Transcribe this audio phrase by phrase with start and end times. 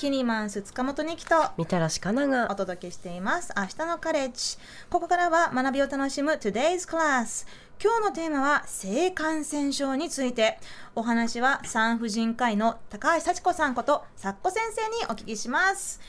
[0.00, 1.34] キニマンス塚本二木と。
[1.58, 2.50] みたらしかなが。
[2.50, 3.52] お届けしています。
[3.54, 4.56] 明日のカレッジ。
[4.88, 7.46] ここからは学びを楽しむ Today's Class
[7.78, 10.58] 今日のテーマは性感染症について。
[10.94, 16.00] お話は産婦人科医の高橋幸子さんことさっこ先生にお聞きします。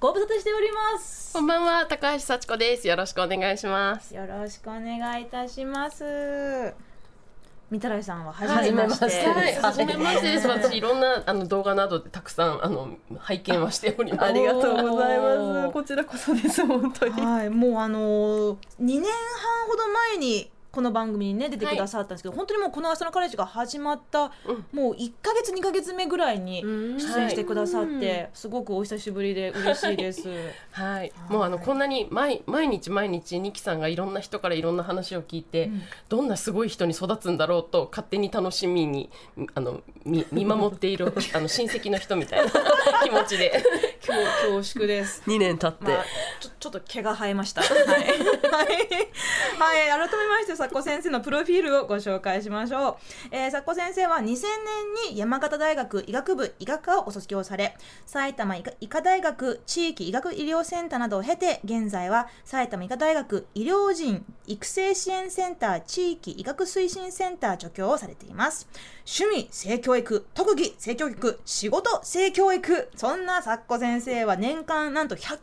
[0.00, 1.34] ご無沙汰しております。
[1.34, 2.88] こんばんは高橋幸子です。
[2.88, 4.14] よろしくお願いします。
[4.14, 6.87] よろしくお願いいたします
[7.70, 9.04] みたらしさんは初めまして。
[9.28, 10.48] はい、初めましてです。
[10.48, 14.24] 私いろんなあの動画などでたくさんあの拝見はしております。
[14.30, 15.72] ありがとうございます。
[15.72, 17.20] こちらこそです本当に。
[17.20, 19.10] はい、もうあの2年半
[19.68, 30.28] ほど前にこの番組にね出てくださったんですけど、はい、本当にもうこの「明日のカレッジ」が始まった、うん、もう1か月2か月目ぐらいに出演してくださって、はい、すごくお久しぶりで嬉しいです。
[30.72, 39.10] はい、もうあのこんなに毎毎日毎日ニキさんがいろんな人からいろんな話を聞いて、うん、どんなすごい人に育つんだろうと勝手に楽しみに
[39.54, 42.50] あの見 見守っているあの親戚の人みたいな
[43.02, 43.64] 気持ちで
[44.08, 45.22] 恐縮です。
[45.26, 46.04] 2年経って、まあ、
[46.40, 47.62] ちょちょっと毛が生えました。
[47.66, 48.08] はい、はい、
[49.58, 52.96] はい、改めまして佐古先生のプロフィールをご紹介しましょう、
[53.30, 68.68] えー、佐古先生は2000年に山形大学医学部医学科をご卒業され埼玉医科大学地域医学医療センターなどを経て現在は埼玉医科大学医療人育成支援センター地域医学推進センター助教をされています
[69.10, 72.90] 趣味性教育特技性教育仕事性教育。
[72.94, 75.38] そんな佐古先生は年間なんと120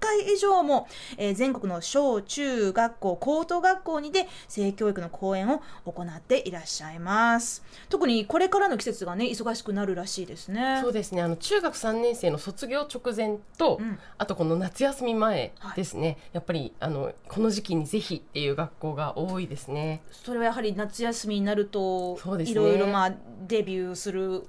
[0.00, 7.62] 回以上も、えー、全国の小中学校高等学校にて性教育の講演を行っていらっしゃいます。
[7.88, 10.80] 特にこれからの季節がね忙しくなるらしいですね。
[10.82, 11.22] そうですね。
[11.22, 20.02] あの中学3年生の卒業直前と、うん、あとこの夏休み前ですね、はい、やっぱりあのこの時期にぜひっていう学校が多いですね。
[20.10, 24.46] それはやはり夏休みになるといろいろまあデビューする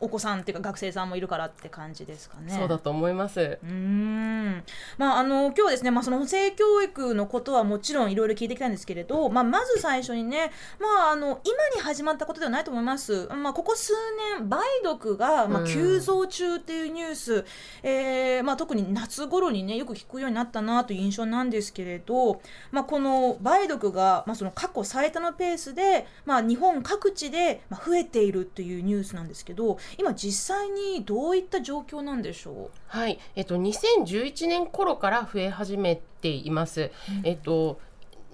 [0.00, 2.52] お子さんっていうか学生さんもいるからって感じですかね。
[2.52, 3.58] そうだと思います。
[3.62, 4.62] うん。
[4.96, 13.26] まああの今日はですね、まあその性教育のことはもちろんいろいろ聞いていきたいんですけれど、まあまず最初にね、まああの今に始まったことではないと思います。
[13.28, 13.92] まあここ数
[14.38, 17.44] 年梅毒がまあ急増中っていうニュース、うん、
[17.82, 29.78] えー、まあ特に夏頃にねよく聞くようになったなという印象なんですけれど、まあこの梅毒がまあその過去最多のペースでまあ日本各地でまあ増えているというニュースなんですけど。
[29.96, 32.70] 今実際にどういった状況なんでしょう？
[32.88, 36.90] はい、えっと、2011年頃から増え始めています。
[37.20, 37.80] うん、えっと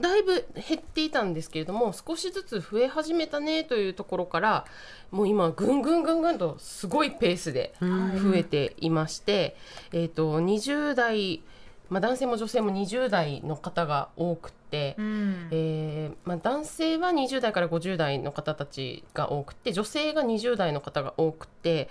[0.01, 4.65] だいぶ減っていたんですけれども少しずつ増え始めたねというところから
[5.13, 9.57] もう今ぐんぐんぐんぐんとすごいペースで増えていまして、
[9.93, 11.43] えっと20代、
[11.91, 14.64] まあ、男性も女性も20代の方が多くて。
[14.75, 21.89] て、うん、えー、まあ、男性は20代から50代の方たちが多くて女性が20代の方が多くて、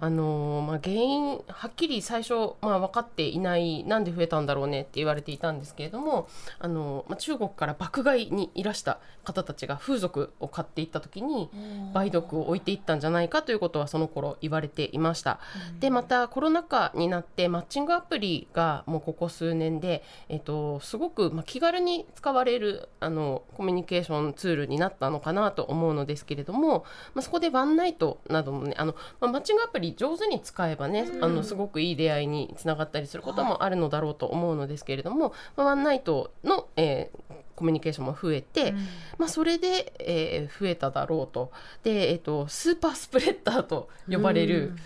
[0.00, 11.50] うん、あのまあ、原因はっきり最初、まあ、分かっていないなんで増えたんだろうねって言われていたんですけれども、あのまあ、中国から爆買いにいらした方たちが風俗を買っていった時に
[11.94, 15.40] 梅毒を置いていったんじゃないかということはその頃言われていました。
[15.72, 38.76] うん、でまたコロナ禍になってマッチングアプリがもうここ数年で、えっと、すごく、まあ、気軽に使われるあのコミュニケーションツールになったのかなと思うのですけれども、まあ、そこでワンナイトなどもねあの、まあ、マッチングアプリ上手に使えばね、うん、あのすごくいい出会いにつながったりすることもあるのだろうと思うのですけれども、まあ、ワンナイトの、えー、コミュニケーションも増えて、うん、
[39.18, 41.50] まあ、それで、えー、増えただろうと。
[41.82, 44.76] で、えーと、スーパースプレッダーと呼ばれる、うん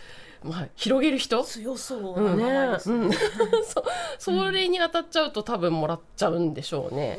[0.43, 1.43] まあ、広げる人？
[1.45, 3.13] 強そうな名前ですね、うん、
[3.65, 3.85] そ
[4.19, 7.19] それに当たっちゃうと多分もらっちゃうんでしょうね。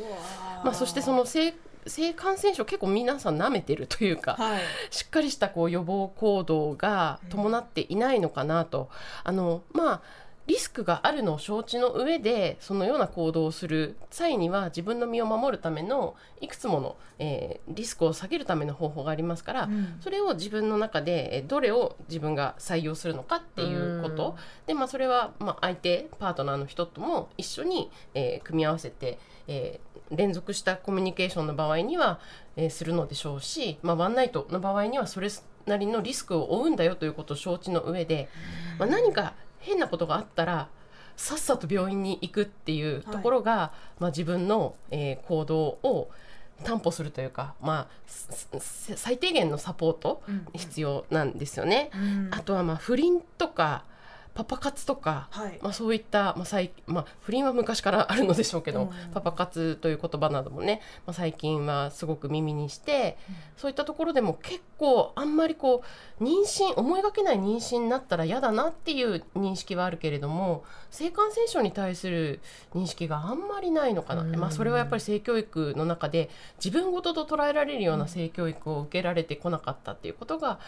[0.64, 1.54] まあ、そしてその性
[1.86, 4.60] 性感染症結構皆さん舐めてるというか、はい、
[4.90, 8.88] しっかりしたこう予防行動が伴っていないのかなと。
[9.24, 10.02] あのまあ
[10.46, 24.36] リスクがあるのを承知の上でそのような行動をする際には自分の身を守るためのいくつもの、えー、リスクを下げるための方法がありますから、うん、それを自分の中でどれを自分が採用するのかっていうこと。
[24.66, 32.18] で、まあ、それはまあ相手パートナーの人とも一緒に、えー、組み合わせて、えー、連続したコミュニケーションの場合には、
[32.56, 35.28] えー、するのでしょうし、まあ、ワンナイトの場合にはそれ
[35.66, 38.28] なりのリスクを負うんだよということを承知の上で、
[38.78, 40.68] まあ、何か変なことがあったら
[41.16, 46.10] さっさと病院に行くっていうところが、はい、まあ、自分の、えー、行動を
[46.64, 50.22] 担保するというか、まあ、最低限のサポート
[50.54, 51.90] 必要なんですよね。
[51.94, 53.84] うん、あとはまあ不倫とか
[54.34, 55.58] パパ活とか、はい。
[55.62, 58.90] まあ、そういった、まあ最まあ、不倫は昔からあるのでしょうけど、うん。
[59.12, 63.18] パパ活という言葉などもね、まあ、最近はすごく耳にして、
[63.56, 65.82] そういったところでも結構あんまりこ
[66.20, 72.40] う妊娠思いがけない妊娠になったら嫌だなっていう認識はあるけれども性感染症に対する
[72.74, 74.34] 認識があんまりないのかな、うん。
[74.36, 76.30] まあ、それはやっぱり性教育の中で
[76.62, 80.58] 自分事と捉えられるような性教育を受けられてこなかったっていうことが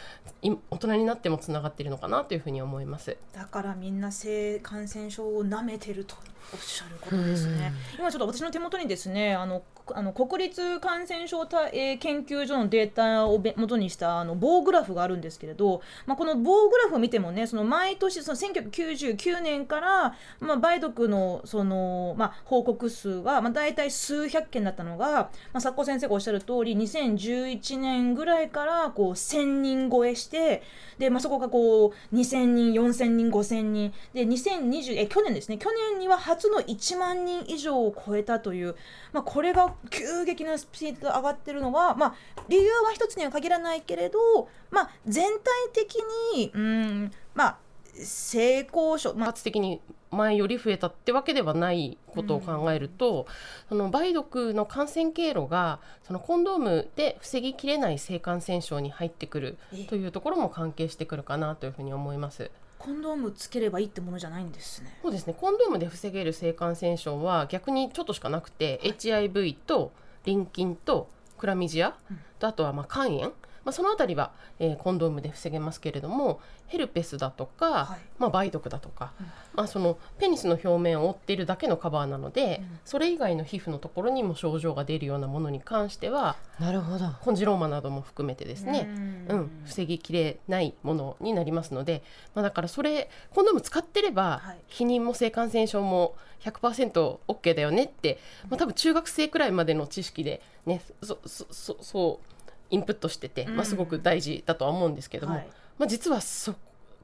[0.43, 3.17] い大人になってもつながっているのかなというふうに思います。
[3.33, 6.17] だからみんな性感染症を舐めてると
[6.53, 7.73] おっしゃることですね。
[7.97, 9.63] 今ちょっと私の手元にですねあの
[9.93, 30.63] あの国立感染症た、えー研究所のデータをべ元にしたあの棒グラフがあるんですけれど、まあ、この棒グラフを見てもねその毎年その1999年から、まあ、梅毒のその、まあ、報告数は、まあ、大体数百件だったのが、まあ、佐古先生がおっしゃる通り2011年ぐらいからこう1000人超えして
[30.99, 33.93] で、まあ、そこがこう2000人4000人5000人。
[34.13, 35.59] で2020え去年ですね。
[35.59, 38.77] 去年には初の1万人以上を超えたという、
[39.13, 42.15] まあ、これが急激なスピードで上がってるのは、まあ、
[42.49, 45.41] 理由は一つには限らないけれど、まあ、全体
[45.73, 45.97] 的
[46.35, 47.57] にうんまあ
[47.95, 49.81] 性交渉、まあ的に
[50.11, 53.27] 前より増えたってわけではないことを考えると、
[53.69, 62.51] その梅毒の感染経路がそのコンドームで防ぎきれない性感染症に入ってくるえというところも関係してくるかなというふうに思います。
[62.85, 64.99] コンドームつければいいってものじゃないんですね。
[65.01, 65.33] そうですね。
[65.33, 69.91] コンドームで防げる性感染症は逆にちょっとしかなくて、HIV と
[70.27, 71.09] 淋菌と
[71.39, 72.21] クラミジア、うん。
[72.39, 73.33] とあとはまあ肝炎、
[73.65, 77.99] まあ、そのあたりは、えーコンドームで防げますけれどもヘルペスだとか、はい。
[78.19, 79.27] まあ、梅毒だとか、うん。
[79.55, 82.79] まあ、そのペニスの表面を覆っているだけのカバーなので、うん。
[82.85, 87.11] それ以外の皮膚のところにも症状が出るようなものに関してはなるほど。
[87.21, 88.89] コンジローマなども含めてですね、
[89.29, 92.03] ううん、防ぎきれないものになりますので、
[92.35, 94.59] まあ、だからそれコンドーム使ってれば、はい。
[94.69, 98.19] 避妊も性感染症も 100%OK だよねって、
[98.49, 102.34] まあ、多分中学生くらいまでの知識でねそそそそう
[102.71, 105.49] インプットしてて、まあ、すごく大事だとは思うんですけども、はい。
[105.79, 106.55] まあ、実はそ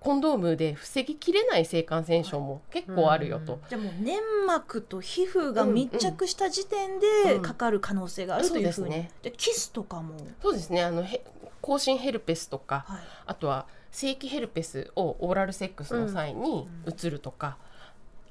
[0.00, 3.60] コンドームで防ぎきれない性感染症も結構あるよと。
[3.68, 7.42] じゃあもう粘膜と皮膚が密着した時点でうん。
[7.42, 9.10] かかる可能性があるというふうに、ですね。
[9.22, 11.22] でキスとかも、そうですねあのへ
[11.60, 16.90] 口唇ヘルペスとかはい、あとは正規ヘルペスをオーラルセックスの際にうん。
[16.90, 17.58] うつるとか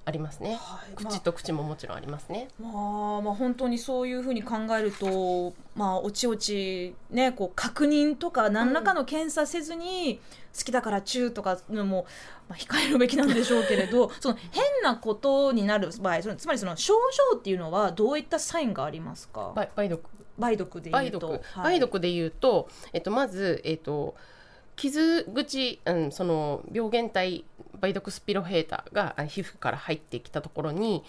[0.09, 0.95] ありますね、はい。
[0.95, 2.71] 口と口ももちろんありますね、まあ、
[3.21, 10.19] まあ本当にそういうふうに考えるとまあおちおちねこう確認とか何らかの検査せずに
[10.57, 12.05] 好きだからチューとかのも、
[12.49, 16.93] まあ、控えるべきなんでしょうけれど その変なことになる場合そのつまりその症
[17.31, 19.53] 状っていうのはどういったサインがありますか？
[19.55, 20.09] 梅梅毒。
[20.37, 21.41] 梅毒でいうと。
[21.57, 24.15] 梅毒、でいうと、えっと、まず、えっと、
[24.77, 27.43] 傷口、うん、その病原体
[27.81, 31.03] 梅毒スピロヘータが皮膚から入ってきたところに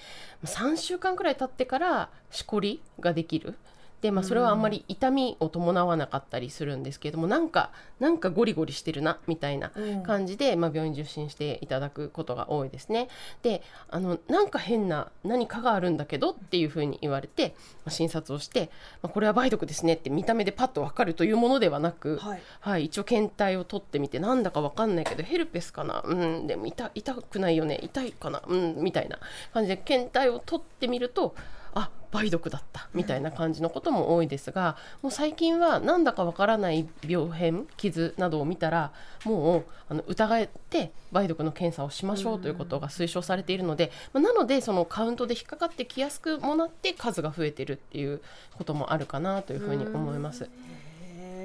[0.45, 3.55] 3週間くらい経ってからしこりができる。
[4.01, 10.03] でまあ、それはあんまり痛みを伴わなかったりするんですけれどもなんかなんかゴリゴリしてるなみたいなうん。
[10.03, 13.09] 感じで、まあ、病院受診していただくことが多いですね。
[13.43, 17.55] であのなんか変な何かがあるんだけどっていうふうに言われて、
[17.85, 18.71] まあ、診察をして、
[19.03, 22.43] まあ、これは梅毒ですねって見た目でパッと分かるというものではなく、はい。
[22.61, 26.03] はい、一応検体を取ってみてなんだか分かんないけどヘルペスかな？
[26.05, 28.43] うんでも痛痛くないよね痛いかな？
[28.47, 29.19] うんみたいな
[29.53, 31.35] 感じで検体を取ってみると
[31.75, 38.93] あ梅毒だったみたいな感じのことも多いですがもう最近はなんだかわからない病変傷などを見たら
[39.25, 48.21] もうあの疑って梅毒の検査をしましょうということが推奨されているので、まあなのでそのカウントで引っかかってきやすくもなって数が増えてるっていう
[48.57, 50.49] こともあるかなというふうに思います。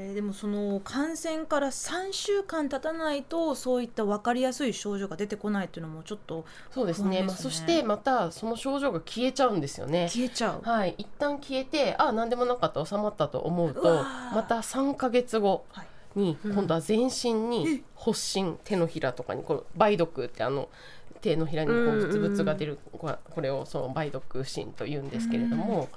[0.06, 7.24] へーでもその感染から3週間経たないとそういった分かりやすい症状が出てこないっていうのもちょっとそうですね。
[7.24, 10.08] まあ、そしてまたその症状が消えちゃうんですよね。
[10.10, 10.62] 消えちゃう。
[10.62, 15.88] はい、一旦消えてあ何でもなかった収まったと思ううとまた3ヶ月後はい。
[16.16, 16.54] にうん。
[16.54, 20.70] 今度は全身に発疹手のひらとかにこの梅毒ってあの
[21.22, 25.90] 手のひらにこうブツブツが出るこれをその梅毒疹と言うんですけれども、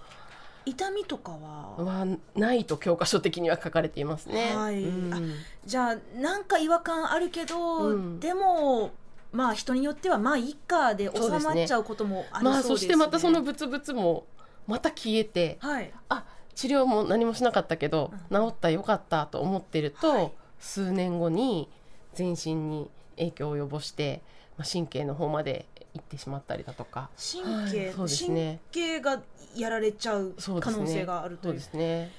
[0.69, 2.07] 痛みとかは、は
[2.37, 4.55] ないと教科書的には書かれていますね。
[4.55, 4.85] はい。
[4.85, 5.15] うん。
[5.15, 5.21] あ
[5.65, 8.21] じゃあなんか違和感あるけど、うん。
[8.21, 8.93] でも
[9.33, 12.51] まあ人によってはまあいっかで収まっちゃうこともありそうですね。
[12.51, 14.27] まあそしてまたそのブツブツも
[14.67, 15.93] また消えてはい。
[16.09, 20.33] あ治療も何もしなかったけど、治ったよかったと思ってると、はい。
[20.59, 21.69] 数年後に
[22.15, 24.23] 全身に影響を及ぼして、
[24.57, 25.67] まあ、神経の方まで
[25.99, 27.11] 行ってしまったりだとか。
[27.17, 28.61] 神経、はいそうですね。
[28.73, 29.23] 神経が
[29.57, 31.61] やられちゃう可能性があるという。
[31.61, 32.13] そうですね。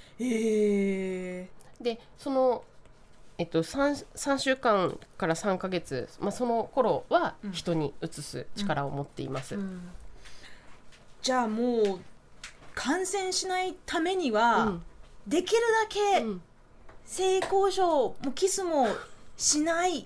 [1.82, 2.64] でその
[3.38, 9.58] えっと、3, 3週間から3ヶ月、まあ、その頃は人にうつす力を持っています。
[11.22, 12.00] じゃあもう
[12.76, 14.84] 感染しないためには、うん。
[15.26, 16.42] できるだけうん。
[17.06, 18.88] 性交渉もキスも
[19.40, 20.06] しないっ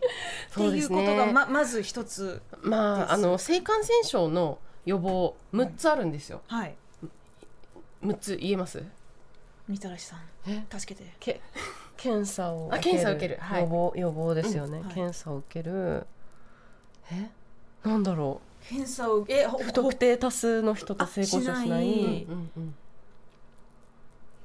[0.53, 2.67] ていうことがねままず一つです。
[2.69, 6.41] まあ、あの性感染症の予防6つあるんですよ。
[6.47, 6.75] はい。
[8.03, 8.83] 6つ言えます？
[9.67, 10.19] みたらしさん。
[10.47, 10.63] え？
[10.69, 11.13] 助けて。
[11.19, 11.41] け
[11.97, 13.37] 検査をあ検査を受ける。
[13.41, 13.61] はい。
[13.61, 14.85] 予防予防ですよね、うん。
[14.85, 14.93] はい。
[14.93, 16.05] 検査を受ける。
[17.11, 17.31] え？
[17.83, 21.59] なんだろ検査をえほう不特定多数の人と性交渉しない？
[21.59, 22.23] あしない。
[22.23, 22.75] うんうん。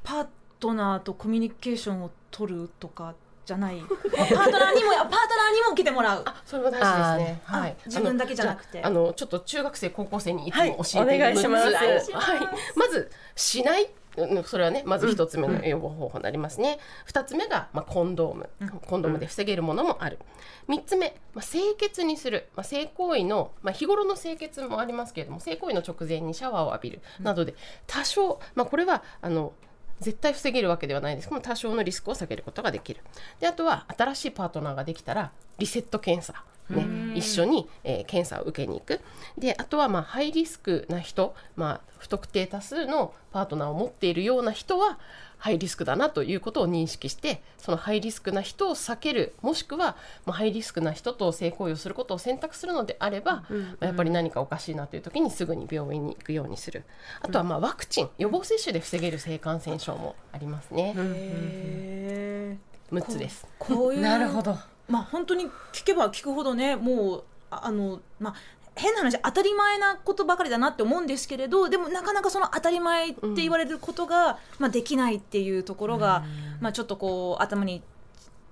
[0.03, 0.27] パー
[0.59, 3.15] トナーとコミュニケーションを取るとか
[3.49, 7.41] じゃないパートナーにもパートナーにも受けてもらうあそれも大事ですね。
[7.47, 7.77] あはい。
[7.87, 11.73] 自分だけじゃなくてあのちょっっと中学生高校生にいつも教えてはいお願いします
[12.13, 12.41] はい。
[12.77, 13.85] まずしない。
[13.85, 16.79] うんそれはねまず一つ目の予防方法になりますね。
[17.05, 18.69] 二、つ目がまあコンドームうん。
[18.69, 20.19] コンドームで防げるものもある。
[20.67, 27.55] 三つ目、まあ、清潔にする、まあ、性行為の、まあ、日頃の清潔もありますけれども性行為の直前にシャワーを浴びるなどで
[27.87, 29.55] 多少、まあ、これはあの
[30.01, 31.29] 絶対防げるわけではないです。
[31.29, 33.01] けども多少のリスクを下げることができる。
[33.41, 39.01] であとは新しいパートナーができたらリセット検査、ねうん、一緒に、えー検査を受けに行く。
[39.37, 44.99] であとはまあハイリスクな人、まあ、不特定多数のパートナーを持っているような人は
[45.39, 49.97] ハイリスクだなということを認識してそのハイリスクな人を避けるもしくは、
[50.27, 53.47] まあ、ハイリスクな人と性行為をすることを選択するのであれば、ま
[53.81, 56.85] あやっぱり何かおかしいなという時にすぐに病院に行くようにする。
[57.21, 58.11] あとはまあワクチン。
[58.19, 60.95] 予防接種で防げる性感染症もありますね。
[60.97, 62.59] へ
[62.93, 63.47] 6つです。
[63.61, 64.57] ーこういうなるほど
[64.89, 68.35] まあ本当に聞けば聞くほどねもうああのまあ
[68.79, 76.25] 変な話当たり前なことばかりだなって思うんですけれどでもなかなかその当たり前って言われることが、まあ、できないっていうところが、
[76.61, 77.83] まあ、ちょっとこう頭に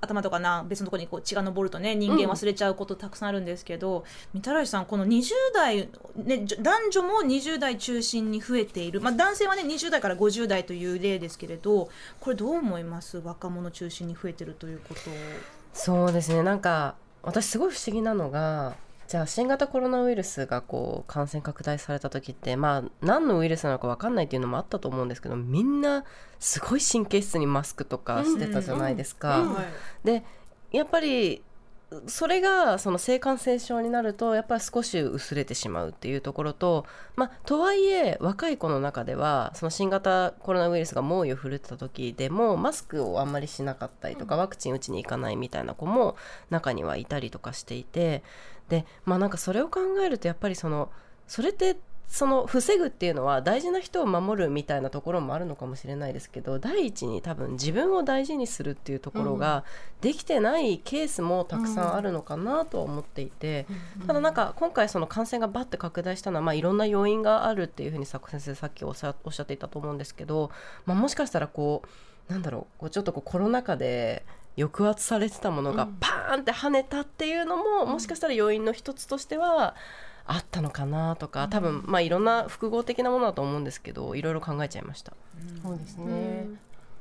[0.00, 11.88] 頭とかな別のところにこう血が上るとね人間忘れちゃうことたくさんあるんですけど、みたらしさんこの20代、ね、男女も20代中心に増えている、まあ、男性はね20代から50代という例ですけれど
[12.21, 13.19] これどう思います？
[13.19, 15.11] 若者中心に増えてるということ。
[15.11, 15.15] を。
[15.73, 16.43] そうですね。
[16.43, 18.75] なんか私すごい不思議なのが
[19.09, 26.05] じゃあ新型コロナウイルスがこう感染拡大された時ってまあ何のウイルスなのか分かんないっていうのもあったと思うんですけどみんな
[26.41, 29.65] すごい神経質にマスクとかしてたじゃないですか。
[30.05, 30.25] で
[30.73, 31.43] やっぱり
[32.09, 36.85] それがその性感染症になるとやっぱり少し薄れてしまうっていうところと、
[37.15, 46.17] まあ、とはいえ若い子の中ではその新型コロナウイルスが猛威を振るってた時でもマスクをあんまりしなかったりとか、ワクチン打ちに行かないみたいな子も
[46.51, 48.25] 中にはいたりとかしていて
[48.69, 50.91] でまあなんかそれを考えるとやっぱりその
[51.27, 51.77] それって
[52.09, 59.65] その防ぐっていうのは大事な人を守るみたいなところもあるのかもしれないですけど第一に多分自分を大事にするっていうところが
[60.01, 63.67] できてないケースもたくさんあるのかなとは思っていて、
[64.07, 70.51] ただなんか今回その感染がバッて拡大したのはまあいろんな要因があるっていうふうに佐古先生さっきおっしゃおっていたと思うんですけど、
[70.85, 71.83] まあ、もしかしたらこ
[72.29, 74.25] うなんだろうこうちょっとこうコロナ禍で
[74.57, 75.97] 抑圧されてたものがうん。
[76.01, 79.75] パーンって跳ねたっていうのも、もしかしたら要因の一つとしては
[80.26, 85.12] あったのかなとか多分まあいろんな複合的なものだと思うんですけどいろいろ考えちゃいました。
[85.62, 86.47] そうですね。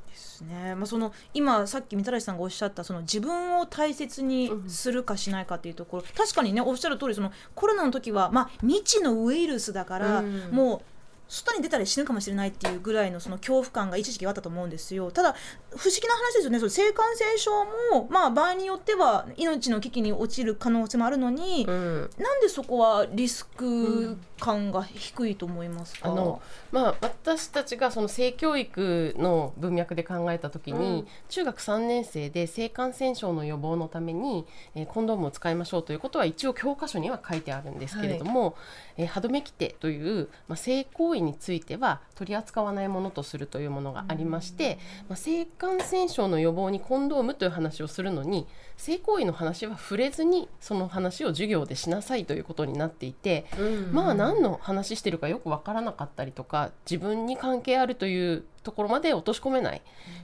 [0.08, 0.74] ですね。
[0.74, 10.50] まあその今さっきみたらしさんがおっしゃったその自分を大切にするかしないかっていうところ、確かにねおっしゃる通りそのコロナの時はまあ未知のウイルスだから、うん。
[10.52, 10.95] もう
[11.28, 15.10] 外に出たら死ぬかもしれないっていうぐらいのその恐怖感が一時期あったと思うんですよ。
[15.10, 15.34] ただ
[15.70, 16.58] 不思議な話ですよね。
[16.58, 17.50] その性感染症
[17.92, 22.10] もまあ場合によっては命の危機に陥る可能性もあるのに、うん。
[22.18, 26.40] なんでそこはリスク感が低いと思いますか、あの
[26.70, 31.06] まあ、私たちがその性教育の文脈で考えた時に、うん。
[31.28, 38.56] 中学3年生で性感染症の予防のために、えーコンドームを使いましょうということは一応教科書には書いてあるんですけれども、
[38.96, 48.46] えー歯止め規定という、まあ、性行為については取り扱わないものとするというものがありまして、まあ、性感染症の予防にコンドームという話をするのに
[48.76, 53.46] 性行為の話は触れずにその話を授業でしなさいということになっていて、
[53.92, 59.82] まあ何の話してるかよくわからなかったりとか自分に関係あるというところまで落とし込めない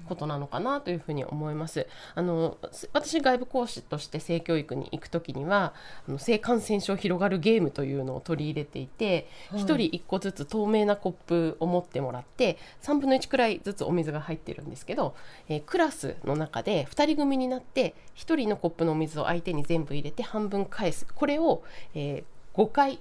[0.08, 1.86] ことなのかなというふうに思います。
[2.16, 2.58] あの
[2.92, 5.74] 私外部講師として性教育に行くときには
[6.08, 15.14] あの性感染症広がるゲームというのを取り入れていて一、人1個ずつ透明なコップを持ってもらって3分の1くらいずつお水が入ってるんですけど、
[15.48, 21.62] えークラスの中で2人組になって1人のコップのお水を相手に全部入れて半分返すこれを、
[21.94, 22.98] えー5回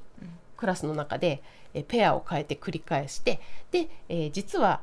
[0.55, 1.41] クラスの中で、
[1.73, 3.39] えーペアを変えて繰り返して
[3.71, 4.81] で、えー実は、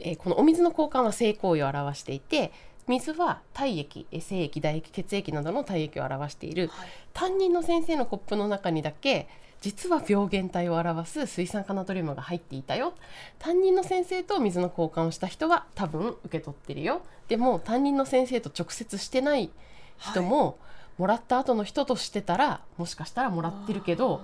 [0.00, 2.52] えーこのお水の交換は性行為を表していて
[2.86, 6.68] 水は体液え精液唾液血液などの体液を表している。
[6.68, 6.88] はい。
[7.12, 9.28] 担任の先生のコップの中にだけ
[9.62, 12.92] 実は病原体を表す水酸化ナトリウムが入っていたよ。
[13.38, 17.00] 担任の先生と水の交換をした人は多分受け取ってるよ。
[17.28, 19.50] でも担任の先生と直接してない
[19.98, 20.58] 人も、
[20.98, 24.20] もらった後の人としてたらもしかしたらもらってるけど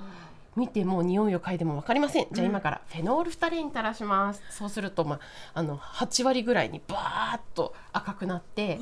[0.57, 2.27] 見ても匂いを嗅いでも分かりません。
[2.33, 5.21] じゃあうん今からフェノールフタレイン垂らします、そうすると、まあ、
[5.55, 8.79] あの8割ぐらいにバーッと赤くなって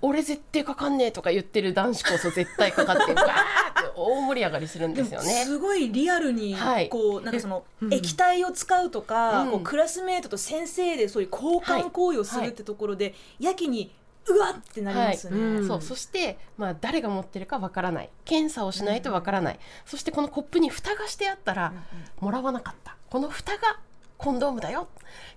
[0.00, 5.44] 俺絶対かかんねえとか言ってる男子こそ絶対かかって バーって大盛り上がりするんですよね。
[5.44, 6.88] すごいリアルにはい。
[6.88, 7.92] こうなんかそのうん。
[7.92, 9.50] 液体を使うとか、うん。
[9.50, 13.92] こうクラスメートと先生でそういう交換行為をするってところで、やけに
[14.28, 15.36] うわってなりますね。
[15.36, 15.50] はい。
[15.60, 15.66] うん。
[15.66, 15.82] そう。
[15.82, 18.10] そして、まあ、誰が持ってるかわからない。
[18.24, 21.72] 検査をしないとわからない、そしてこのコップに蓋がしてあったら、
[22.20, 22.96] もらわなかった。
[23.10, 23.80] この蓋が
[24.16, 24.88] コンドームだよ。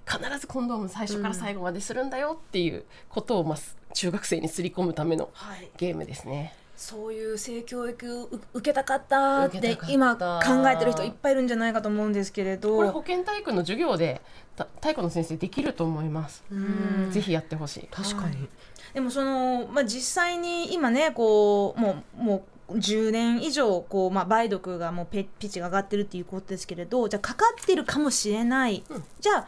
[0.08, 3.58] 必ずコンドーム最初から最後までするんだよっていうことを、まあ、
[3.94, 6.56] 中学生にすり込むためのはい、ゲームですね。
[6.77, 12.75] そういう性教育を受けたかったって今考えてる人いっぱいいるんじゃないかと思うんですけれど。
[12.75, 14.22] これ保健体育の授業で
[14.56, 16.44] た体育の先生できると思います。
[16.54, 17.12] ん。
[17.12, 17.88] ぜひやってほしい。
[17.92, 18.50] 確かに、
[18.95, 29.03] でもその、まあ、実際に今ねこうもうもう10年以上こう、まあ、梅毒がもうペピッチが上がってるっていうことですけれどじゃあかかってるかもしれない、うん。
[29.19, 29.47] じゃあ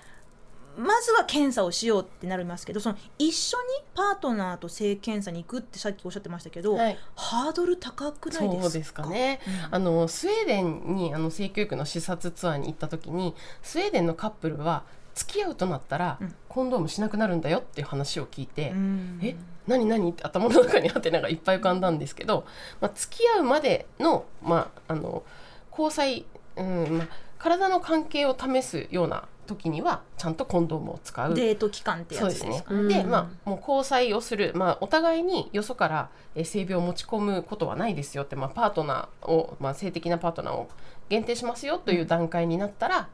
[0.77, 3.63] まずは検査をしようってなりますけどその一緒に
[3.95, 8.61] パートナーと性検査に行くってさっきおっしゃってましたけど、はい、ハードル高くないですか？
[8.61, 9.39] そうですかね。
[9.47, 9.75] うん。
[9.75, 14.83] あのスウェーデンにあの性教育の視察ツアーに行った時にスウェーデンのカップルは
[15.17, 16.35] 付き合うとなったら、うん。
[16.47, 19.19] コンドームしなくなるんだよっていう話を聞いて、うん。
[19.23, 20.11] え何何？
[20.11, 22.45] って頭の中にハテナがいっぱい浮かんだんですけど、
[22.79, 25.23] まあ、付き合うまでの,、まあ、あの
[25.71, 27.07] 交際、うんまあ、
[27.37, 31.33] 体の関係を試すような時にはちゃんとコンドームを使う。
[31.33, 32.73] デート期間ってやそうですねつですか。
[32.75, 32.87] うん。
[32.87, 40.69] で、まあ、もう交際をする、まあ、お互いによそからえー性病を持ち込むことはないですよって、まあ、パートナーを、まあ、性的なパートナーを
[41.09, 43.09] 限定しますよという段階になったら、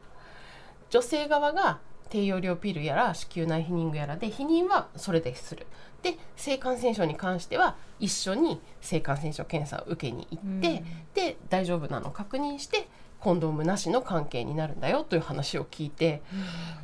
[0.90, 1.80] 女性側が
[2.10, 5.66] 低用量ピルやら子宮内避妊具やらで避妊はそれでする。
[6.02, 10.86] で性感染症に関しては一緒に性感染症検査を受けに行って、うん。
[11.14, 12.88] で大丈夫なのを確認して
[13.20, 16.22] コンドームなしの関係になるんだよという話を聞いて、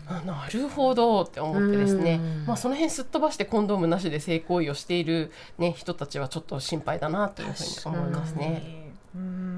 [0.07, 2.45] あなるほどって思ってですね、うん。
[2.45, 8.93] まあ、その辺すっ飛ばしてコンドームなしで性行為をしている、ね、人たちはちょっと心配だなというふうに思いますね。
[9.13, 9.48] うん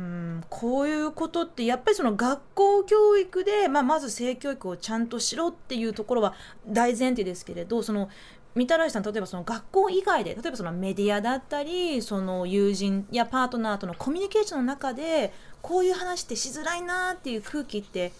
[0.51, 6.33] こういうことってやっぱりその学校教育で、まあ、まず性教育をちゃんとしろっていうところは
[6.67, 8.09] 大前提ですけれどその
[8.53, 18.11] みたらしさん例えばその学校以外で例えばそのメディアだったりその友人やパートナーとのコミュニケーションの中でこういう話ってしづらいなっていう空気って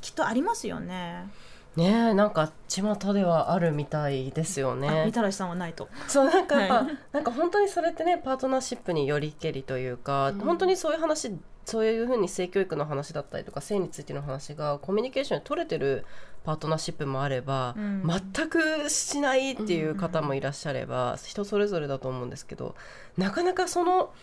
[0.00, 1.28] きっとありますよね。
[1.76, 5.88] ねえなんか巷ではあるみたいですよあねみたらしさんはないと。
[6.08, 11.32] そうなんかやっぱ、はなんか本当にそれってねパートナーシップによりけりというか、うん本当にそういう話
[11.66, 16.06] そういうふうに性教育の話だったりとか性についての話がコミュニケーションに取れてる
[16.44, 22.76] パートナーシップもあれば、うん全くしないっていう方もいらっしゃれば、人それぞれだと思うんですけど
[23.18, 24.14] なかなかその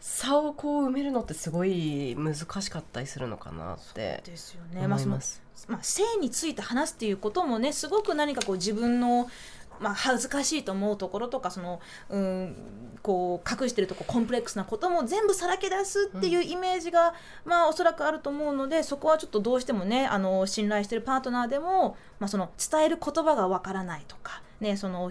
[0.00, 4.86] 差をこう埋めるのってすごい難しかったりするのかなってですよね。
[4.88, 4.98] まあ。
[5.68, 9.28] まあ、性について話すっていうこともねすごく何かこう自分の、
[9.80, 12.54] まあ、恥ずかしいと思うところとかそのうん
[13.02, 17.14] こう隠してるとこコンプレックスなことも全部さらけ出すっていうイメージが、
[17.46, 24.42] まあおそらくあると思うのでそこはちょっとどうしてもねあの信頼してるパートナーでも、まあ、その伝える言葉がわからないとか。
[24.60, 25.10] ね、その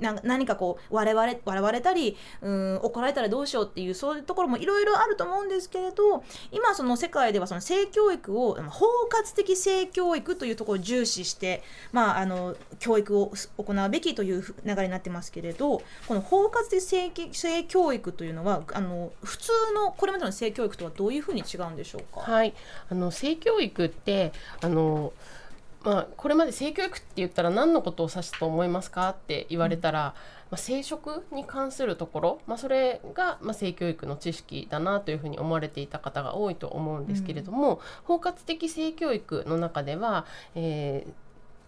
[0.00, 22.20] な何かこう笑われ笑われたりうん怒られたらどうしようっていうそういうところもいろいろあると思うんですけれど今その世界ではその性教育を包括的性教育というところを重視して、まあ、あの教育を行うべきという流れになってますけれどこの包括的性性教育というのはあの普通のこれまでの性教育とはどういうふうに違うんでしょうか？
[22.20, 22.54] はい、
[22.88, 25.12] あの性教育ってあの、
[25.88, 30.14] まあ、これまで性教育って言ったら何のことを指すと思いますかって言われたら、
[30.50, 41.12] まあ、生殖に関するところ、まあ、それが、まあ、性教育の知識だなというふうに思われていた方が多いと思うんですけれども、包括的性教育の中では、えー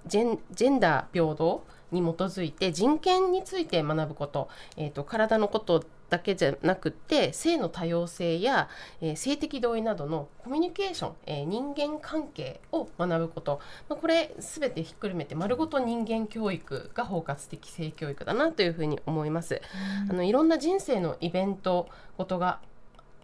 [0.06, 8.68] ジェンジェンダー平等に基づいて人権について学ぶこと,、えー、と体のことだけじゃなくって性の多様性や、
[9.01, 19.62] えー性的同意などのコミュニケーション、えー人間関係を学ぶこと、まあ、これ全てひっくるめて丸ごと人間教育が包括的性教育だなというふうに思います。
[20.11, 22.61] あのいろんな人生のイベントことが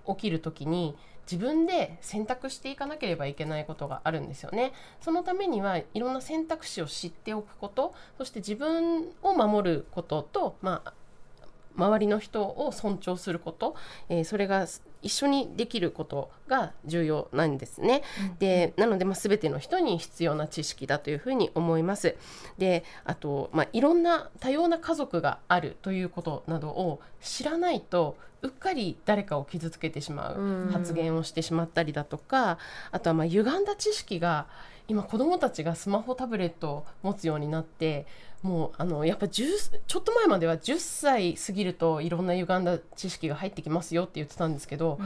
[0.06, 0.96] 起きるときに
[1.30, 4.72] 自分で選択していかなければいけないことがあるんですよね。
[5.00, 10.92] そのためにはいろんな選択肢を知っておくことそして自分を守ることと、まあ、
[11.76, 13.76] 周りの人を尊重すること、
[14.08, 14.66] えー、それが
[15.02, 18.02] 一緒にできることが重要なんですね。
[18.30, 22.16] うん、でなので、まあ、全ての人に必要な知識だというふうに思います。
[22.58, 32.58] であと、まあ、いろんな多様な家族があるということなどを知らないとうっかり誰かを傷つけてしまう発言をしてしまったりだとか、
[32.90, 34.46] あとはまあ歪んだ知識が
[34.88, 38.06] 今子どもたちがスマホタブレットを持つようになって
[38.42, 39.48] もうあのやっぱちょ
[39.98, 45.00] っと前までは10歳過ぎるといろんな歪んだ知識が入ってきますよって言ってたんですけど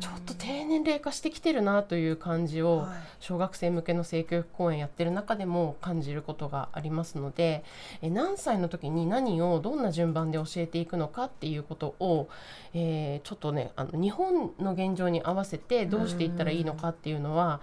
[0.00, 2.86] ちょっと低年齢化してきてるなという感じを、
[3.20, 7.64] 小学生向けの性教育講演やってる中でも感じることがありますので
[8.02, 12.28] え何歳の時に何をどんな順番で教えていくのかっていうことを、
[12.74, 17.60] えー、ちょっとねあの日本の現状に合わせてどうしていったらいいのかっていうのは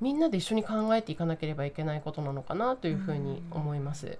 [0.00, 4.18] みんなで一緒に考えていかなければいけないことなのかなというふうに思います。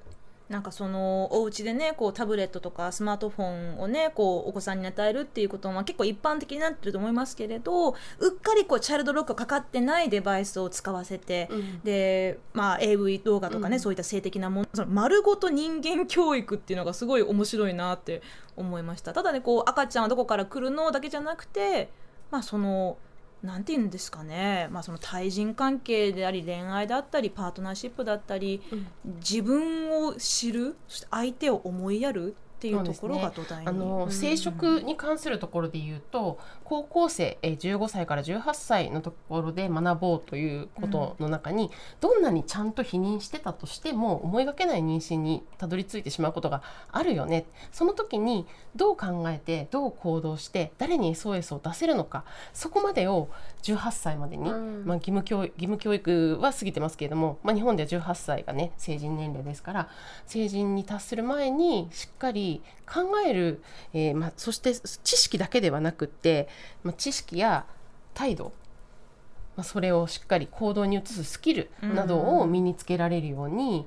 [0.49, 7.95] なんかそのお家でねこうタブレットとかスマートフォンをねこうお子さんに与えるっていうことは結構一般的になってると思いますけれどう
[8.29, 18.23] っかりこうチャイルドロックかかってないデバイスを使わせて、うん、で、まあ、AV 動画とかね、うん、そういった性的なものその丸ごと人間教育っていうのがすごい面白いなって
[18.55, 19.13] 思いました。
[19.13, 21.91] ただねこう赤ちゃんはどこから来るのだけじゃなくて
[22.31, 22.99] まあその
[23.47, 47.47] なんて言うんですかね、まあ、その対人関係であり恋愛だったりパートナーシップだったり、うん、自分を知るそして相手を思いやるっていうところが土台に、ね、あの、生殖に関するところで言うと高校生え15歳から18歳のところで学ぼうということの中に、うん、どんなにちゃんと否認してたとしても思いがけない妊娠にたどり着いてしまうことがあるよね。
[47.73, 52.25] その時にどう考えてどう行動して誰に SOS を出せるのか。
[52.55, 53.29] そこまでを
[53.63, 59.89] 18歳までに、うん、まあ、義務教義務教育は過ぎてますけれども、まあ、日本では18歳がね成人年齢ですから
[60.27, 62.46] 成人に達する前にしっかり
[62.87, 66.49] 考える、えーまあ、そして知識だけではなくって、
[66.83, 67.67] まあ、知識や
[68.15, 68.53] 態度、
[69.57, 73.87] まあ、それをしっかり行動に移すスキルなどを身につけられるように、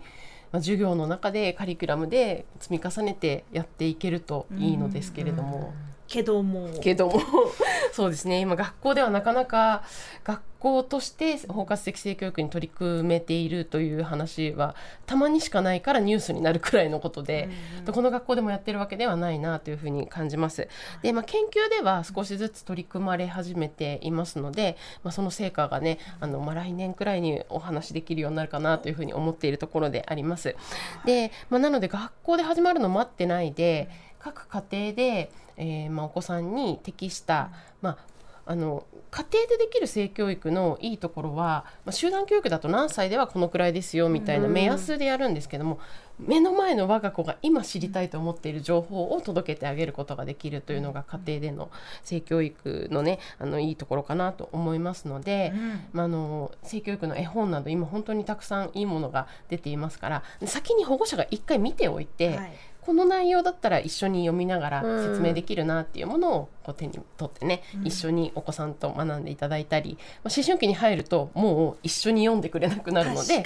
[0.52, 5.74] まあ、授業の中でカリキュラムで積み重ねてやっていけるといいのですけれども。
[6.08, 7.22] けどもけども。
[7.94, 8.40] そうですね。
[8.40, 9.84] 今学校ではなかなか
[10.24, 17.50] 学校として包括的性教育に取り組めているという話はたまにしかないからニュースになるくらいのことで、
[17.86, 20.68] うん、この学校でもやってるわけではないなというふうに感じます。
[21.02, 30.56] で、まあ、研究では少しずつ取り組まれ始めていますので、まあ、その成果がねあの、まあ、来年くらいにお話できるようになるかなというふうに思っているところであります。
[31.06, 37.98] で、まあ、なので学校で始まるの待ってないで各家庭でえーまあ、お子さんに適した、まあ、
[38.46, 45.80] あの家庭でできる性教育のいいところは、まあ、集団教育だと何歳ではこのくらいですよみたいな目安でやるんですけども、
[46.20, 51.72] 目の前の我が子が今知りたいと思っている情報を届けてあげることができるというのが家庭での
[52.04, 73.44] 性教育のねあのいいところかなと思いますので、うん、まあ、あの性教育の絵本など今本当にたくさんいいものが出ていますから先に保護者が一回見ておいて、はいこの内容だったら一緒に読みながら説明できるなっていうものをこう手に取ってね、うん、一緒にお子さんと学んでいただいたり、まあ、思春期に入るともう一緒に読んでくれなくなるので、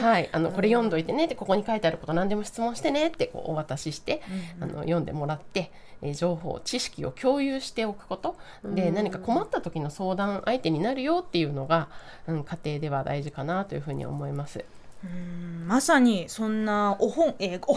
[0.00, 4.22] はい、あのこれ読んどいてねってここに書いてあること何でも質問してねってこうお渡しして、
[4.58, 5.70] うん、あの読んでもらって。
[6.02, 8.36] え情報知識を共有しておくこと。
[8.64, 11.88] で何か困った時の相談相手になるよっていうのが、
[12.26, 14.64] うん、家庭では大事かなというふうに思います。
[15.04, 15.66] うん。
[15.66, 17.72] まさにそんなお本、えー、お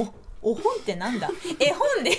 [0.00, 0.12] お
[0.42, 1.30] お本ってなんだ？
[1.58, 2.10] 絵本で。
[2.10, 2.14] 絵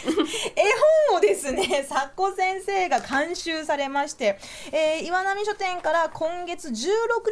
[1.10, 4.40] 本をですね 作子先生が監修されまして、
[4.72, 6.72] えー、岩波書店から今月16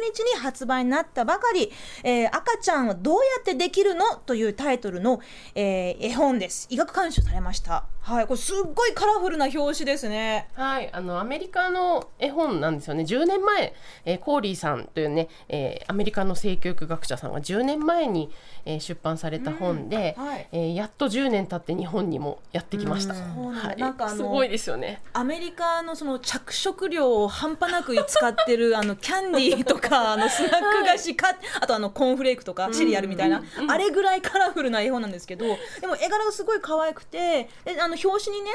[0.04, 1.72] 日に発売になったばかり
[2.04, 5.20] 「えー、赤ちゃんはどうやってできるの?」というタイトルの、
[5.54, 6.66] えー、絵本です。
[6.70, 10.48] 医学監修されましたはいこれすっごいカラフルな表紙ですね。
[10.54, 13.04] はいあのアメリカの絵本なんですよね。
[13.04, 18.28] 10年前、えー、コーリーさんというね、えー、アメリカの性教育学者さんが10年前に、
[18.64, 23.14] えー、出版された本で、うんはい、えー、やっと10年経って日本にもやってきました。
[23.14, 25.00] はい、なんかすごいですよね。
[25.12, 35.46] アメリカのその着色料を半端なく使ってる あのキャンディーとか あのスナック菓子か、はい、あとあのコーンフレークとかシリアルみたいな、あれぐらいカラフルな絵本なんですけど、
[35.80, 38.50] でも絵柄がすごい可愛くて、であの表紙にね。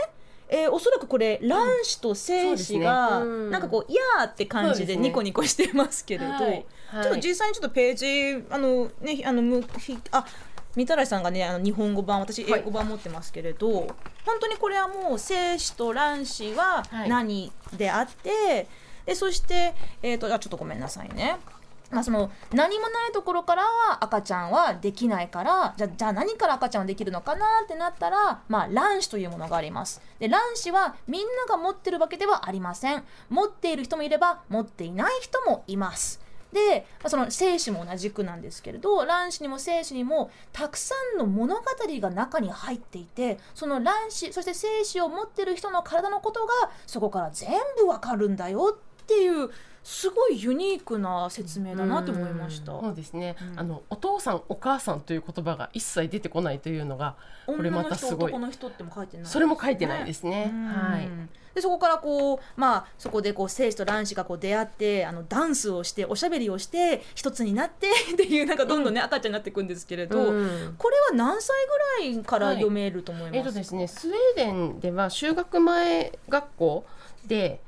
[0.49, 7.95] えー、おそらくこれ卵子と精子が、なんかこう「いやー」って感じでニコニコしてますけれど、ねはい、ちょっと実際にちょっとペー
[8.39, 9.65] ジあのねあのむ
[10.11, 10.25] あ
[10.77, 13.87] みたらしさんがねあの日本語版私英語版持ってますけれど、はい、
[14.25, 18.67] 本当にこれはもう精子と卵子は何であって、はい
[19.07, 19.73] でそして、
[20.03, 21.37] えー、とあちょっとごめんなさいね。
[21.91, 30.01] まあ、その何もないところからは赤ちゃんはできないからじゃじゃあ何から赤ちゃんはできるのかなってなったら、まあ、卵子というものがあります。
[30.19, 33.03] で卵子はみんなが持ってるわけではありません。
[33.29, 36.27] 持っている人もいれば持っていない人もいます。
[36.51, 46.53] でまあその精子も同じくなんですけれど卵子にも精子にもたくさんの物語が中に入っていてその卵子そして精子を持ってる人の体のことが
[46.85, 49.49] そこから全部わかるんだよっていう
[49.89, 52.73] すごいユニークな説明だなと思いました。
[52.73, 53.59] そうですね、うん。
[53.61, 58.33] あのお父さんお母さんという言葉が一切出てこないというのがこれまたすごい。
[58.33, 60.51] 女の人男の人っても書いてないそれも書いてないですね。
[60.53, 60.65] うん。
[60.67, 61.09] はい。
[61.55, 70.75] でそこからこうまあそこでこう精子と卵子がこう出会ってあのダンスをしておしゃべりをして一つになってっていうなんかどんどんね、赤ちゃんになっていくんですけれど、うん。
[70.77, 71.55] これは何歳
[72.01, 73.31] ぐらいから読めると思います？
[73.31, 76.85] か、えっとですねスウェーデンでは就学前学校
[77.25, 77.61] で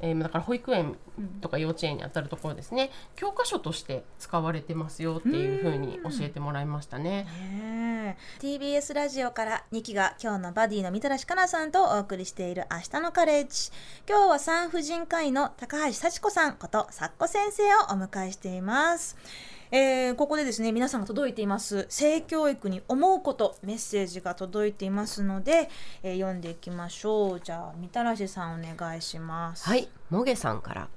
[0.00, 0.96] えーだから保育園
[1.40, 2.90] とか幼稚園にあたるところですね。
[3.16, 7.26] 教科書として使われてますよっていうふうに教えてもらいましたね。
[8.40, 13.70] TBS ラジオから2期が今日のバディのみたらしかなさんとお送りしている明日のカレッジ。
[14.08, 19.16] 今日は産婦人科医の高橋幸子さんことさっこ先生をお迎えしています。
[19.70, 25.68] えーここでですね皆さんが届いています性教育に思うことメッセージが届いていますので、
[26.02, 27.40] えー読んでいきましょう。
[27.40, 29.66] じゃあみたらしさんお願いします。
[29.66, 30.88] はい、もげさんから。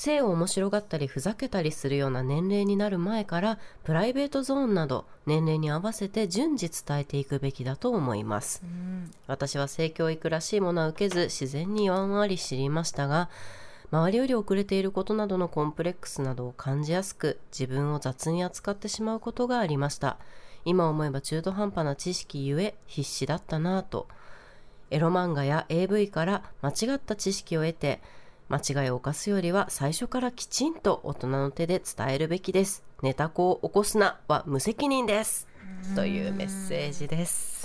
[0.00, 8.62] 性を面白がったりふざけたりするような年齢になる前からプライベートゾーンなど年齢に合わせて順次伝えていくべきだと思います。
[8.64, 9.10] うん。
[9.26, 13.28] 私は性教育らしいものは受けず自然にやんわり知りましたが
[13.92, 20.18] 周りより遅れていることなどのコンプレックスなどを感じやすく自分を雑に扱ってしまうことがありました。
[20.64, 24.06] 今思えば中途半端な知識ゆえ必死だったなぁと。
[24.90, 28.00] エロ漫画や AV から間違った知識を得て
[28.48, 32.84] 間違いを犯すよりは最初からきちんと大人の手で伝えるべきです。
[33.02, 35.48] ネタ子を起こすなは無責任です。
[35.94, 37.59] というメッセージです。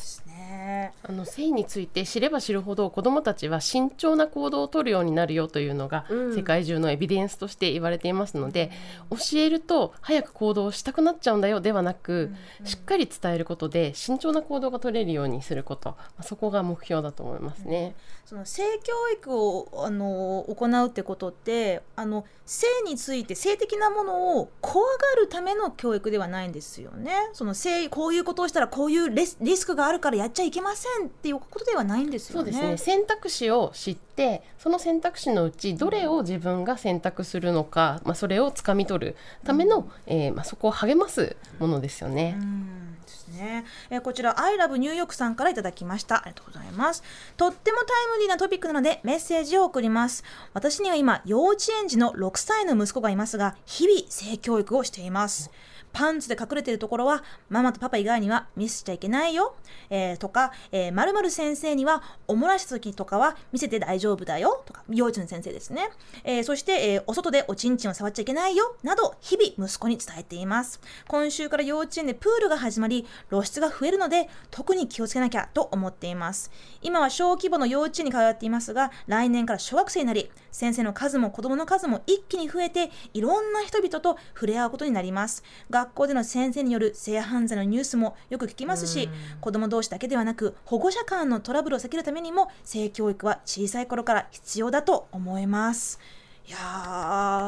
[0.45, 0.93] ね。
[1.03, 6.35] あの性について知れば知るほど子どもたちは慎重な行動をとるようになるよというのがうん。
[6.35, 8.71] 世界中のエビデンスとして言われていますので、
[9.09, 12.31] 教えると早く行動したくなっちゃうんだよではなく、
[12.63, 17.95] しっかり伝えることで慎重な行動が取れるようにすること、まあそこが目標だと思いますね。
[18.25, 27.13] その性教育をあの行うってことってあの性について性的なものを怖がるための教育ではないんですよね。
[27.33, 32.51] その性こういうことをしたらこういうレスリスクがあるからやっちゃいけませんっていうことではないんですよね。
[32.51, 32.77] そうですね。
[32.77, 42.37] 選択肢を知ってその選択肢のうちどれを自分が選択するのか、まあ、それをつかみ取るための、えーまあ、そこを励ますものですよね。
[42.39, 42.97] うん。
[43.05, 46.17] ですね、えーこちら I love ニューヨークさんからいただきました。
[46.17, 47.03] ありがとうございます。
[47.37, 50.23] とってもタイムリーなトピックなのでメッセージを送ります。
[50.53, 55.51] 私には今幼稚園児の6歳の息子がいますが日々性教育をしています
[55.95, 59.55] パンツで隠れてるところはママとパパ以外には見せちゃいけないよ、
[59.89, 65.89] えーとか、えー、〇〇先生にはお漏らした時とかは見せて大丈夫だよとか幼稚園の先生ですね、
[66.25, 70.81] えーそして、えーお外でおちんちんを触っちゃいけないよなど日々息子に伝えています。
[71.07, 76.51] 今週から幼稚園でプールが始まり露出が増えるので特に気をつけなきゃと思っています。
[76.81, 85.43] 今は小規模の幼稚園に通っていますが来年から小学生になり先生の数も子供の数も一気に増えていろんな人々と触れ合うことになります。
[85.69, 89.09] 学校での先生による性犯罪のニュースもよく聞きますし
[89.41, 95.99] 子供同士だけではなく保護者間のトラブルを避けるためにも性教育は小さい頃から必要だと思います
[96.47, 96.57] いや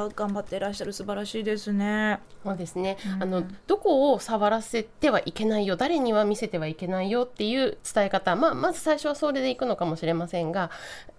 [0.10, 2.20] ー頑張っていらっしゃる素晴らしいですね。
[2.44, 3.24] そうですね、うん。
[3.24, 5.76] あのどこを触らせてはいけないよ。
[5.76, 10.72] 誰には見せてはいけないよっていう伝え方、まあ、まず最初はそれでいくのかもしれませんが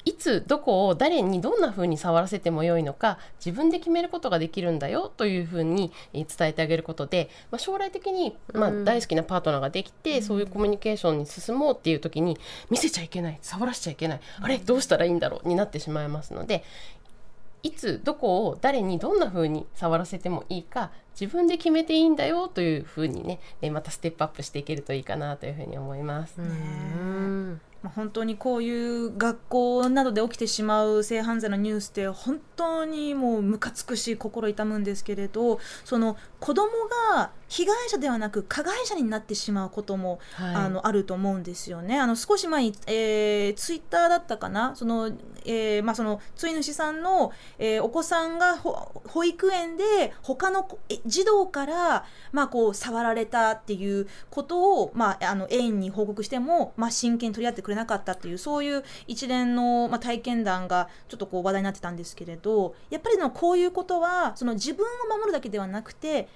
[0.04, 8.84] いつどこを誰にどんな風に触らせてもよいのか自分で決めることができるんだよという風にえー伝えてあげることで、まあ、将来的に、まあ、うん。
[8.84, 12.38] 大好きなパートナーができて、そういうコミュニケーションに進もうっていう時に
[12.70, 13.38] 見せちゃいけない。
[13.42, 14.20] 触らせちゃいけない。
[14.40, 14.58] あれ？
[14.58, 15.48] どうしたらいいんだろう？
[15.48, 16.64] になってしまいますので
[17.62, 26.40] いつどこを誰にどんな風に触らせてもいいか自分で決めていいんだよという風にねえまたステップアップしていけるといいかなという風に思います。
[26.40, 36.68] うんまあ本当にこういう学校などで起きてしまう性犯罪のニュースって本当にもうムカつくし心痛むんですけれどその子供
[37.14, 41.98] が被害者ではなく加害者になってしまうことも、はいあのあると思うんですよね。
[41.98, 44.74] あの少し前に、えーツイッターだったかな？
[44.76, 45.10] その、
[45.44, 50.68] えーまあ、そのつい主さんの、えーお子さんがほ保育園で他の
[51.06, 66.28] 児童から、まあ、こう触られたっていうことを、まあ、あの園に報告しても、まあ、真剣に取り合ってくれなかったっていうそういう一連の、まあ、体験談がちょっとこう話題になってたんですけれどやっぱりのこういうことはその自分を守るだけではなくて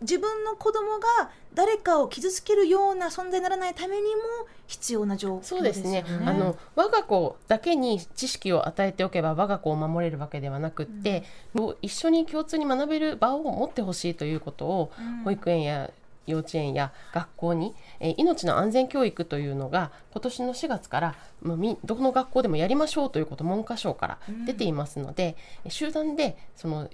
[0.00, 4.22] 自分の子供が誰かを傷つけるような存在にならないためにも
[4.66, 5.98] 必要な状況そうですね。
[5.98, 15.24] よあの我が子だけに知識を与えておけば我が子を守れるわけではなくって、もう一緒に共通に学べる場を持ってほしいということを、うん。
[15.24, 15.90] 保育園や
[16.26, 25.36] 幼稚園や学校に、えー命の安全教育というのが今年の4月から、まあ、みどこの学校でもやりましょうということ文科省から出ていますので、
[25.68, 26.88] 集団でその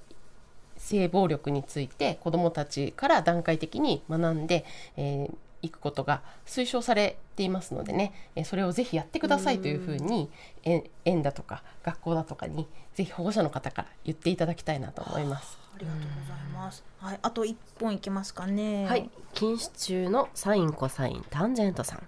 [0.87, 4.65] 性暴力について子どもたちから段階的に学んで、
[4.97, 10.31] えーいくことが推奨されていますのでね、えーそれをぜひやってくださいというふうに
[10.63, 15.59] 園園だとか学校だとかにぜひ保護者の方から言っていただきたいなと思います。
[15.75, 16.85] ありがとうございます。
[17.01, 18.87] はい、あと一本いけますかね。
[18.87, 22.07] はい、禁止中のサインコサインタンジェントさん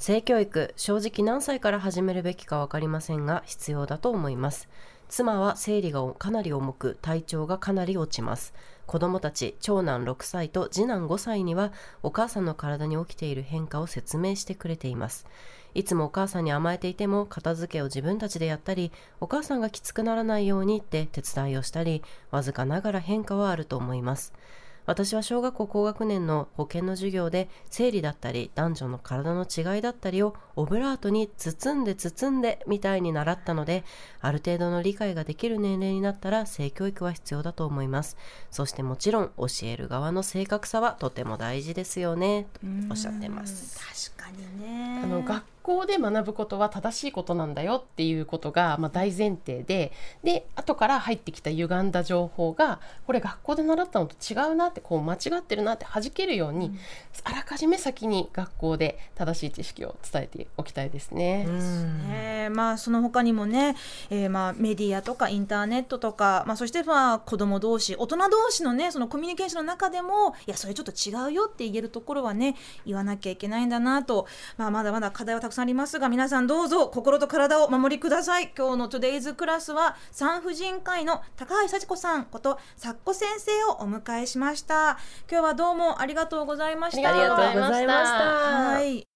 [0.00, 4.66] 性教育正直何歳から始めるべきか分かりませんが必要だと思います
[5.10, 8.54] 妻は生理がかなり重く体調がかなり落ちます。
[8.86, 11.72] 子供たち長男6歳と次男5歳には
[12.04, 15.26] お母さんの体に起きている変化を説明してくれています。
[15.74, 24.32] いつもお母さんに甘えていても片付けを自分たちでやったりお母さんがきつくならないようにって手伝いをしたりわずかながら変化はあると思います。
[24.86, 33.84] 私は小学校高学年の保健の授業で生理だったり男女の体の違いだったりをオブラートに包んで包んでみたいに習ったので
[34.20, 38.16] ある程度の理解ができる年齢になったら性教育は必要だと思います。
[38.50, 43.78] そしてもちろん教える側の正確さはとても大事ですよねとおっしゃってます。
[44.14, 45.00] 確かにね。
[45.04, 49.92] あの学校で学ぶことは正しいことなんだよっていうことが、まあ、大前提で
[50.22, 56.72] で後から入ってきた歪んだ情報がこれ学校で習ったのと違うなってこう間違ってるなって弾けるように、
[57.24, 61.44] あらかじめ先に学校で正しい知識を伝えておきたいですね。
[61.44, 63.76] ねまあその他にもね、
[64.10, 78.52] えーまあメディアとかインターネットとか、まあ、そしてまあ子供同士大人同士のねそのコミュニケーションの中でもいやそれちょっと違うよって言えるところはね言わなきゃいけないんだなと、まあ、まだまだ課題はたくさんありますが皆さんどうぞ心と体をお守りください。
[78.56, 84.98] 今日の Today's クラスは産婦人科医の高橋幸子さんことさっこ先生をお迎えしました。
[85.30, 87.62] 今日はどうもありがとうございましたありがとうございました。
[87.62, 88.18] ありがとうございました。
[88.74, 89.09] はい